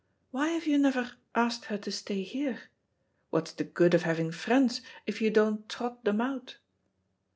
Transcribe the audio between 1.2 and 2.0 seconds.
asked her to